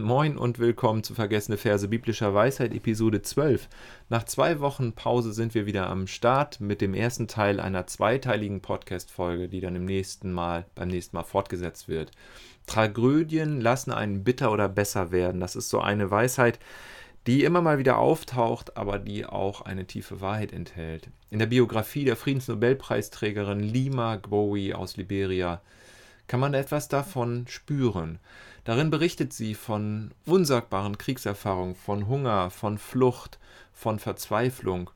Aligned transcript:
Moin 0.00 0.38
und 0.38 0.60
willkommen 0.60 1.02
zu 1.02 1.12
Vergessene 1.12 1.56
Verse 1.56 1.88
biblischer 1.88 2.32
Weisheit, 2.32 2.72
Episode 2.72 3.20
12. 3.20 3.68
Nach 4.08 4.22
zwei 4.22 4.60
Wochen 4.60 4.92
Pause 4.92 5.32
sind 5.32 5.56
wir 5.56 5.66
wieder 5.66 5.90
am 5.90 6.06
Start 6.06 6.60
mit 6.60 6.80
dem 6.80 6.94
ersten 6.94 7.26
Teil 7.26 7.58
einer 7.58 7.88
zweiteiligen 7.88 8.60
Podcast-Folge, 8.60 9.48
die 9.48 9.60
dann 9.60 9.74
im 9.74 9.86
nächsten 9.86 10.30
Mal, 10.30 10.66
beim 10.76 10.86
nächsten 10.86 11.16
Mal 11.16 11.24
fortgesetzt 11.24 11.88
wird. 11.88 12.12
Tragödien 12.68 13.60
lassen 13.60 13.90
einen 13.90 14.22
bitter 14.22 14.52
oder 14.52 14.68
besser 14.68 15.10
werden. 15.10 15.40
Das 15.40 15.56
ist 15.56 15.68
so 15.68 15.80
eine 15.80 16.12
Weisheit, 16.12 16.60
die 17.26 17.42
immer 17.42 17.60
mal 17.60 17.78
wieder 17.78 17.98
auftaucht, 17.98 18.76
aber 18.76 19.00
die 19.00 19.26
auch 19.26 19.62
eine 19.62 19.84
tiefe 19.84 20.20
Wahrheit 20.20 20.52
enthält. 20.52 21.08
In 21.28 21.40
der 21.40 21.46
Biografie 21.46 22.04
der 22.04 22.14
Friedensnobelpreisträgerin 22.14 23.58
Lima 23.58 24.14
Gbowie 24.14 24.74
aus 24.74 24.96
Liberia 24.96 25.60
kann 26.28 26.38
man 26.38 26.54
etwas 26.54 26.86
davon 26.86 27.46
spüren. 27.48 28.20
Darin 28.68 28.90
berichtet 28.90 29.32
sie 29.32 29.54
von 29.54 30.10
unsagbaren 30.26 30.98
Kriegserfahrungen, 30.98 31.74
von 31.74 32.06
Hunger, 32.06 32.50
von 32.50 32.76
Flucht, 32.76 33.38
von 33.72 33.98
Verzweiflung, 33.98 34.90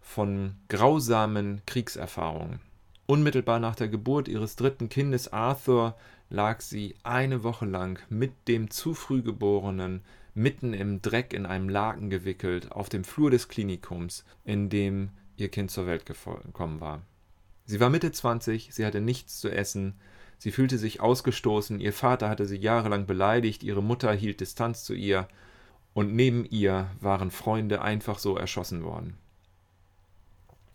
von 0.00 0.54
grausamen 0.70 1.60
Kriegserfahrungen. 1.66 2.60
Unmittelbar 3.04 3.58
nach 3.58 3.76
der 3.76 3.88
Geburt 3.88 4.28
ihres 4.28 4.56
dritten 4.56 4.88
Kindes 4.88 5.30
Arthur 5.30 5.94
lag 6.30 6.62
sie 6.62 6.94
eine 7.02 7.42
Woche 7.42 7.66
lang 7.66 7.98
mit 8.08 8.32
dem 8.48 8.70
zu 8.70 8.94
früh 8.94 9.20
geborenen 9.20 10.00
mitten 10.32 10.72
im 10.72 11.02
Dreck 11.02 11.34
in 11.34 11.44
einem 11.44 11.68
Laken 11.68 12.08
gewickelt 12.08 12.72
auf 12.72 12.88
dem 12.88 13.04
Flur 13.04 13.30
des 13.30 13.48
Klinikums, 13.48 14.24
in 14.46 14.70
dem 14.70 15.10
ihr 15.36 15.50
Kind 15.50 15.70
zur 15.70 15.86
Welt 15.86 16.06
gekommen 16.06 16.80
war. 16.80 17.02
Sie 17.66 17.78
war 17.78 17.90
Mitte 17.90 18.10
20, 18.10 18.70
sie 18.72 18.86
hatte 18.86 19.02
nichts 19.02 19.38
zu 19.38 19.50
essen, 19.50 19.98
Sie 20.38 20.52
fühlte 20.52 20.78
sich 20.78 21.00
ausgestoßen, 21.00 21.80
ihr 21.80 21.92
Vater 21.92 22.28
hatte 22.28 22.46
sie 22.46 22.56
jahrelang 22.56 23.06
beleidigt, 23.06 23.62
ihre 23.62 23.82
Mutter 23.82 24.12
hielt 24.12 24.40
Distanz 24.40 24.84
zu 24.84 24.94
ihr, 24.94 25.28
und 25.94 26.14
neben 26.14 26.44
ihr 26.44 26.90
waren 27.00 27.32
Freunde 27.32 27.82
einfach 27.82 28.18
so 28.18 28.36
erschossen 28.36 28.84
worden. 28.84 29.16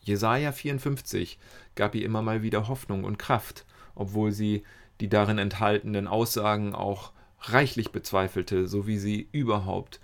Jesaja 0.02 0.52
54 0.52 1.40
gab 1.76 1.96
ihr 1.96 2.04
immer 2.04 2.22
mal 2.22 2.44
wieder 2.44 2.68
Hoffnung 2.68 3.06
und 3.06 3.18
Kraft, 3.18 3.66
obwohl 3.96 4.34
sie 4.34 4.64
die 5.00 5.08
darin 5.08 5.38
enthaltenen 5.38 6.08
Aussagen 6.08 6.76
auch 6.76 7.14
reichlich 7.40 7.92
bezweifelte, 7.92 8.68
so 8.68 8.86
wie 8.86 8.98
sie 8.98 9.28
überhaupt 9.32 10.02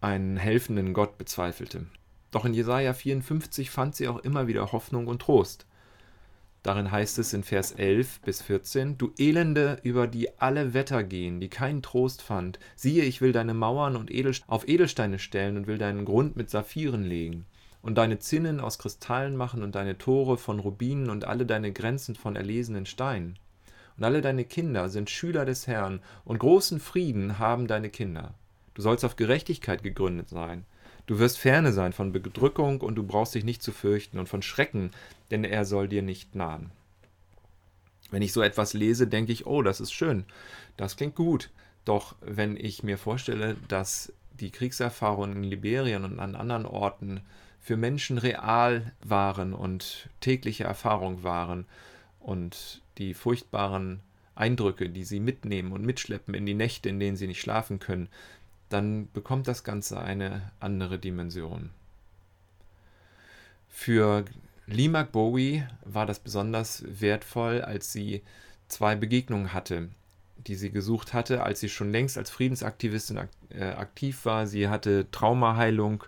einen 0.00 0.38
helfenden 0.38 0.94
Gott 0.94 1.18
bezweifelte. 1.18 1.86
Doch 2.30 2.44
in 2.44 2.54
Jesaja 2.54 2.94
54 2.94 3.70
fand 3.70 3.94
sie 3.94 4.08
auch 4.08 4.18
immer 4.18 4.46
wieder 4.46 4.72
Hoffnung 4.72 5.06
und 5.06 5.20
Trost. 5.20 5.66
Darin 6.64 6.90
heißt 6.90 7.18
es 7.18 7.34
in 7.34 7.44
Vers 7.44 7.72
11 7.72 8.20
bis 8.22 8.40
14, 8.40 8.96
Du 8.96 9.12
Elende, 9.18 9.78
über 9.82 10.06
die 10.06 10.40
alle 10.40 10.72
Wetter 10.72 11.04
gehen, 11.04 11.38
die 11.38 11.50
keinen 11.50 11.82
Trost 11.82 12.22
fand, 12.22 12.58
siehe, 12.74 13.04
ich 13.04 13.20
will 13.20 13.32
deine 13.32 13.52
Mauern 13.52 13.96
und 13.96 14.10
Edelst 14.10 14.44
auf 14.46 14.66
Edelsteine 14.66 15.18
stellen 15.18 15.58
und 15.58 15.66
will 15.66 15.76
deinen 15.76 16.06
Grund 16.06 16.36
mit 16.36 16.48
Saphiren 16.48 17.04
legen 17.04 17.44
und 17.82 17.98
deine 17.98 18.18
Zinnen 18.18 18.60
aus 18.60 18.78
Kristallen 18.78 19.36
machen 19.36 19.62
und 19.62 19.74
deine 19.74 19.98
Tore 19.98 20.38
von 20.38 20.58
Rubinen 20.58 21.10
und 21.10 21.26
alle 21.26 21.44
deine 21.44 21.70
Grenzen 21.70 22.14
von 22.14 22.34
erlesenen 22.34 22.86
Steinen. 22.86 23.38
Und 23.98 24.04
alle 24.04 24.22
deine 24.22 24.46
Kinder 24.46 24.88
sind 24.88 25.10
Schüler 25.10 25.44
des 25.44 25.66
Herrn, 25.66 26.00
und 26.24 26.38
großen 26.38 26.80
Frieden 26.80 27.38
haben 27.38 27.66
deine 27.66 27.90
Kinder. 27.90 28.32
Du 28.72 28.80
sollst 28.80 29.04
auf 29.04 29.16
Gerechtigkeit 29.16 29.82
gegründet 29.82 30.30
sein. 30.30 30.64
Du 31.06 31.18
wirst 31.18 31.38
ferne 31.38 31.72
sein 31.72 31.92
von 31.92 32.12
Bedrückung 32.12 32.80
und 32.80 32.94
du 32.94 33.02
brauchst 33.02 33.34
dich 33.34 33.44
nicht 33.44 33.62
zu 33.62 33.72
fürchten 33.72 34.18
und 34.18 34.28
von 34.28 34.42
Schrecken, 34.42 34.90
denn 35.30 35.44
er 35.44 35.64
soll 35.64 35.88
dir 35.88 36.02
nicht 36.02 36.34
nahen. 36.34 36.70
Wenn 38.10 38.22
ich 38.22 38.32
so 38.32 38.42
etwas 38.42 38.74
lese, 38.74 39.06
denke 39.06 39.32
ich, 39.32 39.46
oh, 39.46 39.62
das 39.62 39.80
ist 39.80 39.92
schön, 39.92 40.24
das 40.76 40.96
klingt 40.96 41.14
gut. 41.14 41.50
Doch 41.84 42.14
wenn 42.20 42.56
ich 42.56 42.82
mir 42.82 42.96
vorstelle, 42.96 43.56
dass 43.68 44.12
die 44.40 44.50
Kriegserfahrungen 44.50 45.36
in 45.36 45.44
Liberien 45.44 46.04
und 46.04 46.18
an 46.18 46.34
anderen 46.34 46.64
Orten 46.64 47.20
für 47.60 47.76
Menschen 47.76 48.18
real 48.18 48.92
waren 49.02 49.52
und 49.52 50.08
tägliche 50.20 50.64
Erfahrung 50.64 51.22
waren 51.22 51.66
und 52.20 52.82
die 52.98 53.14
furchtbaren 53.14 54.00
Eindrücke, 54.34 54.88
die 54.88 55.04
sie 55.04 55.20
mitnehmen 55.20 55.72
und 55.72 55.84
mitschleppen 55.84 56.34
in 56.34 56.46
die 56.46 56.54
Nächte, 56.54 56.88
in 56.88 56.98
denen 56.98 57.16
sie 57.16 57.26
nicht 57.26 57.40
schlafen 57.40 57.78
können, 57.78 58.08
dann 58.68 59.10
bekommt 59.12 59.48
das 59.48 59.64
Ganze 59.64 60.00
eine 60.00 60.52
andere 60.60 60.98
Dimension. 60.98 61.70
Für 63.68 64.24
Lima 64.66 65.02
Bowie 65.02 65.64
war 65.84 66.06
das 66.06 66.20
besonders 66.20 66.84
wertvoll, 66.86 67.60
als 67.60 67.92
sie 67.92 68.22
zwei 68.68 68.94
Begegnungen 68.96 69.52
hatte, 69.52 69.88
die 70.46 70.54
sie 70.54 70.70
gesucht 70.70 71.12
hatte, 71.12 71.42
als 71.42 71.60
sie 71.60 71.68
schon 71.68 71.90
längst 71.90 72.16
als 72.16 72.30
Friedensaktivistin 72.30 73.20
äh, 73.50 73.64
aktiv 73.64 74.24
war. 74.24 74.46
Sie 74.46 74.68
hatte 74.68 75.10
Traumaheilung 75.10 76.04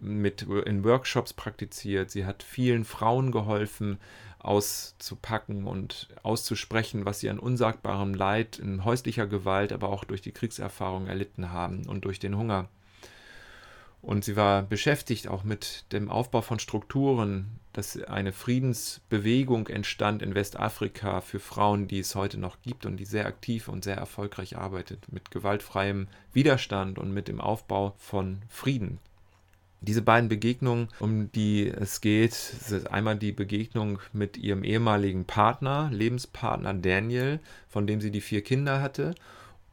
mit 0.00 0.42
in 0.42 0.84
Workshops 0.84 1.32
praktiziert. 1.32 2.10
Sie 2.10 2.24
hat 2.24 2.42
vielen 2.42 2.84
Frauen 2.84 3.32
geholfen, 3.32 3.98
auszupacken 4.38 5.64
und 5.64 6.08
auszusprechen, 6.22 7.04
was 7.04 7.20
sie 7.20 7.28
an 7.28 7.38
unsagbarem 7.38 8.14
Leid 8.14 8.58
in 8.58 8.84
häuslicher 8.84 9.26
Gewalt, 9.26 9.72
aber 9.72 9.90
auch 9.90 10.04
durch 10.04 10.22
die 10.22 10.32
Kriegserfahrung 10.32 11.06
erlitten 11.06 11.52
haben 11.52 11.86
und 11.86 12.04
durch 12.04 12.18
den 12.18 12.36
Hunger. 12.36 12.68
Und 14.02 14.24
sie 14.24 14.34
war 14.34 14.62
beschäftigt 14.62 15.28
auch 15.28 15.44
mit 15.44 15.84
dem 15.92 16.10
Aufbau 16.10 16.40
von 16.40 16.58
Strukturen, 16.58 17.60
dass 17.74 18.02
eine 18.02 18.32
Friedensbewegung 18.32 19.68
entstand 19.68 20.22
in 20.22 20.34
Westafrika 20.34 21.20
für 21.20 21.38
Frauen, 21.38 21.86
die 21.86 21.98
es 21.98 22.14
heute 22.14 22.38
noch 22.38 22.62
gibt 22.62 22.86
und 22.86 22.96
die 22.96 23.04
sehr 23.04 23.26
aktiv 23.26 23.68
und 23.68 23.84
sehr 23.84 23.96
erfolgreich 23.96 24.56
arbeitet, 24.56 25.12
mit 25.12 25.30
gewaltfreiem 25.30 26.08
Widerstand 26.32 26.98
und 26.98 27.12
mit 27.12 27.28
dem 27.28 27.42
Aufbau 27.42 27.94
von 27.98 28.40
Frieden. 28.48 29.00
Diese 29.82 30.02
beiden 30.02 30.28
Begegnungen, 30.28 30.88
um 30.98 31.32
die 31.32 31.66
es 31.68 32.02
geht, 32.02 32.34
sind 32.34 32.90
einmal 32.90 33.16
die 33.16 33.32
Begegnung 33.32 33.98
mit 34.12 34.36
ihrem 34.36 34.62
ehemaligen 34.62 35.24
Partner, 35.24 35.88
Lebenspartner 35.90 36.74
Daniel, 36.74 37.40
von 37.68 37.86
dem 37.86 38.02
sie 38.02 38.10
die 38.10 38.20
vier 38.20 38.42
Kinder 38.42 38.82
hatte 38.82 39.14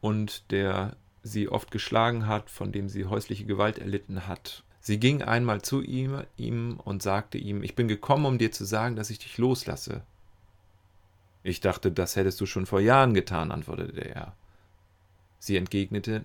und 0.00 0.50
der 0.50 0.96
sie 1.22 1.50
oft 1.50 1.70
geschlagen 1.70 2.26
hat, 2.26 2.48
von 2.48 2.72
dem 2.72 2.88
sie 2.88 3.04
häusliche 3.04 3.44
Gewalt 3.44 3.78
erlitten 3.78 4.26
hat. 4.26 4.62
Sie 4.80 4.98
ging 4.98 5.22
einmal 5.22 5.60
zu 5.60 5.82
ihm, 5.82 6.22
ihm 6.38 6.80
und 6.82 7.02
sagte 7.02 7.36
ihm, 7.36 7.62
ich 7.62 7.74
bin 7.74 7.88
gekommen, 7.88 8.24
um 8.24 8.38
dir 8.38 8.50
zu 8.50 8.64
sagen, 8.64 8.96
dass 8.96 9.10
ich 9.10 9.18
dich 9.18 9.36
loslasse. 9.36 10.00
Ich 11.42 11.60
dachte, 11.60 11.92
das 11.92 12.16
hättest 12.16 12.40
du 12.40 12.46
schon 12.46 12.64
vor 12.64 12.80
Jahren 12.80 13.12
getan, 13.12 13.52
antwortete 13.52 14.00
er. 14.00 14.32
Sie 15.38 15.56
entgegnete, 15.56 16.22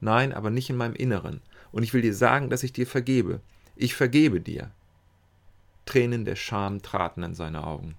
nein, 0.00 0.32
aber 0.32 0.50
nicht 0.50 0.70
in 0.70 0.76
meinem 0.76 0.94
Inneren 0.94 1.40
und 1.74 1.82
ich 1.82 1.92
will 1.92 2.02
dir 2.02 2.14
sagen, 2.14 2.50
dass 2.50 2.62
ich 2.62 2.72
dir 2.72 2.86
vergebe. 2.86 3.40
Ich 3.74 3.96
vergebe 3.96 4.40
dir. 4.40 4.70
Tränen 5.86 6.24
der 6.24 6.36
Scham 6.36 6.82
traten 6.82 7.24
in 7.24 7.34
seine 7.34 7.66
Augen. 7.66 7.96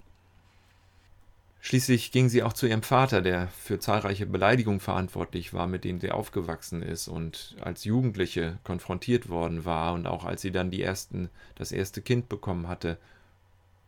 Schließlich 1.60 2.10
ging 2.10 2.30
sie 2.30 2.42
auch 2.42 2.54
zu 2.54 2.66
ihrem 2.66 2.82
Vater, 2.82 3.20
der 3.20 3.48
für 3.48 3.78
zahlreiche 3.78 4.24
Beleidigungen 4.24 4.80
verantwortlich 4.80 5.52
war, 5.52 5.66
mit 5.66 5.84
denen 5.84 6.00
sie 6.00 6.10
aufgewachsen 6.10 6.80
ist 6.80 7.06
und 7.06 7.54
als 7.60 7.84
Jugendliche 7.84 8.58
konfrontiert 8.64 9.28
worden 9.28 9.66
war 9.66 9.92
und 9.92 10.06
auch 10.06 10.24
als 10.24 10.40
sie 10.40 10.52
dann 10.52 10.70
ersten, 10.72 11.28
das 11.56 11.70
erste 11.70 12.00
Kind 12.00 12.30
bekommen 12.30 12.68
hatte 12.68 12.96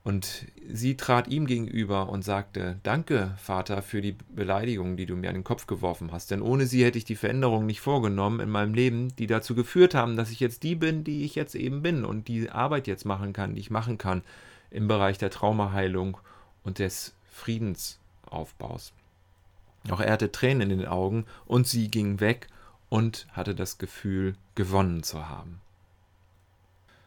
und 0.08 0.46
sie 0.66 0.96
trat 0.96 1.28
ihm 1.28 1.46
gegenüber 1.46 2.08
und 2.08 2.24
sagte, 2.24 2.80
Danke, 2.82 3.34
Vater, 3.36 3.82
für 3.82 4.00
die 4.00 4.16
Beleidigung, 4.30 4.96
die 4.96 5.04
du 5.04 5.14
mir 5.16 5.28
an 5.28 5.34
den 5.34 5.44
Kopf 5.44 5.66
geworfen 5.66 6.12
hast, 6.12 6.30
denn 6.30 6.40
ohne 6.40 6.64
sie 6.64 6.82
hätte 6.82 6.96
ich 6.96 7.04
die 7.04 7.14
Veränderungen 7.14 7.66
nicht 7.66 7.82
vorgenommen 7.82 8.40
in 8.40 8.48
meinem 8.48 8.72
Leben, 8.72 9.14
die 9.16 9.26
dazu 9.26 9.54
geführt 9.54 9.94
haben, 9.94 10.16
dass 10.16 10.30
ich 10.30 10.40
jetzt 10.40 10.62
die 10.62 10.76
bin, 10.76 11.04
die 11.04 11.26
ich 11.26 11.34
jetzt 11.34 11.54
eben 11.54 11.82
bin 11.82 12.06
und 12.06 12.26
die 12.26 12.48
Arbeit 12.48 12.86
jetzt 12.86 13.04
machen 13.04 13.34
kann, 13.34 13.54
die 13.54 13.60
ich 13.60 13.70
machen 13.70 13.98
kann 13.98 14.22
im 14.70 14.88
Bereich 14.88 15.18
der 15.18 15.28
Traumaheilung 15.28 16.16
und 16.64 16.78
des 16.78 17.12
Friedensaufbaus. 17.30 18.94
Auch 19.90 20.00
er 20.00 20.12
hatte 20.12 20.32
Tränen 20.32 20.70
in 20.70 20.78
den 20.78 20.88
Augen 20.88 21.26
und 21.44 21.66
sie 21.66 21.90
ging 21.90 22.18
weg 22.20 22.46
und 22.88 23.26
hatte 23.32 23.54
das 23.54 23.76
Gefühl, 23.76 24.36
gewonnen 24.54 25.02
zu 25.02 25.28
haben. 25.28 25.60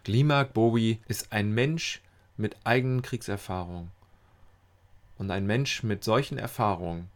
Glimak 0.03 0.53
Bowie 0.53 0.99
ist 1.07 1.33
ein 1.33 1.51
Mensch, 1.51 1.99
mit 2.41 2.57
eigenen 2.65 3.01
Kriegserfahrungen. 3.01 3.91
Und 5.17 5.31
ein 5.31 5.45
Mensch 5.45 5.83
mit 5.83 6.03
solchen 6.03 6.37
Erfahrungen 6.37 7.09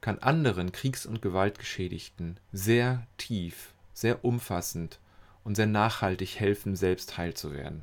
kann 0.00 0.18
anderen 0.18 0.72
Kriegs- 0.72 1.06
und 1.06 1.22
Gewaltgeschädigten 1.22 2.38
sehr 2.52 3.06
tief, 3.18 3.72
sehr 3.92 4.24
umfassend 4.24 4.98
und 5.44 5.54
sehr 5.54 5.66
nachhaltig 5.66 6.40
helfen, 6.40 6.74
selbst 6.74 7.16
heil 7.18 7.34
zu 7.34 7.52
werden. 7.52 7.82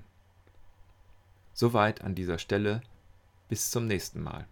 Soweit 1.53 2.01
an 2.01 2.15
dieser 2.15 2.39
Stelle. 2.39 2.81
Bis 3.47 3.71
zum 3.71 3.87
nächsten 3.87 4.21
Mal. 4.21 4.47